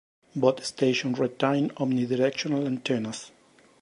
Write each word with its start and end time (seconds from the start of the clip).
Both 0.35 0.65
stations 0.65 1.19
retained 1.19 1.75
omnidirectional 1.75 2.65
antennas. 2.65 3.29